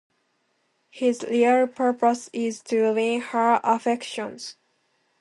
His 0.89 1.21
real 1.29 1.67
purpose 1.67 2.27
is 2.33 2.59
to 2.61 2.91
win 2.93 3.21
her 3.21 3.59
affections. 3.63 4.55